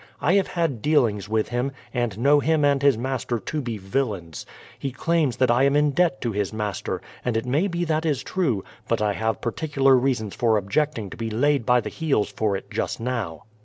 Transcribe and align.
"I 0.19 0.33
have 0.33 0.47
had 0.47 0.81
dealings 0.81 1.29
with 1.29 1.49
him, 1.49 1.71
and 1.93 2.17
know 2.17 2.39
him 2.39 2.65
and 2.65 2.81
his 2.81 2.97
master 2.97 3.37
to 3.37 3.61
be 3.61 3.77
villains. 3.77 4.47
He 4.79 4.91
claims 4.91 5.37
that 5.37 5.51
I 5.51 5.61
am 5.61 5.75
in 5.75 5.91
debt 5.91 6.21
to 6.21 6.31
his 6.31 6.51
master, 6.51 7.03
and 7.23 7.37
it 7.37 7.45
may 7.45 7.67
be 7.67 7.85
that 7.85 8.03
it 8.03 8.09
is 8.09 8.23
true; 8.23 8.63
but 8.87 8.99
I 8.99 9.13
have 9.13 9.41
particular 9.41 9.95
reasons 9.95 10.33
for 10.33 10.57
objecting 10.57 11.11
to 11.11 11.17
be 11.17 11.29
laid 11.29 11.67
by 11.67 11.81
the 11.81 11.89
heels 11.89 12.31
for 12.31 12.55
it 12.57 12.71
just 12.71 12.99
now." 12.99 13.43